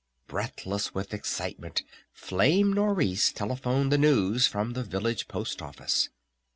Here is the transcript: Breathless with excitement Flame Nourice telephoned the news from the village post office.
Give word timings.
Breathless 0.25 0.95
with 0.95 1.13
excitement 1.13 1.83
Flame 2.11 2.73
Nourice 2.73 3.31
telephoned 3.31 3.91
the 3.91 3.99
news 3.99 4.47
from 4.47 4.73
the 4.73 4.81
village 4.83 5.27
post 5.27 5.61
office. 5.61 6.09